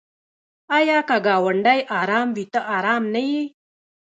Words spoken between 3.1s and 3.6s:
نه یې؟